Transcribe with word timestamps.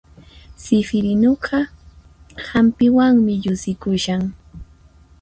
Sifirinuqa 0.63 1.59
hampiwanmi 2.47 3.33
llusikushan 3.43 4.21